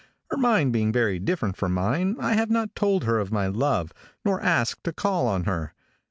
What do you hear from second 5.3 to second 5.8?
her.